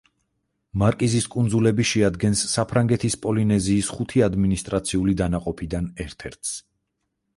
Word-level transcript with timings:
მარკიზის 0.83 1.27
კუნძულები 1.33 1.85
შეადგენს 1.89 2.41
საფრანგეთის 2.53 3.17
პოლინეზიის 3.25 3.91
ხუთი 3.99 4.25
ადმინისტრაციული 4.29 5.15
დანაყოფიდან 5.21 5.93
ერთ-ერთს. 6.07 6.57